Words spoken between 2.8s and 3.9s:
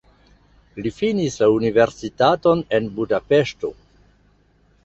Budapeŝto.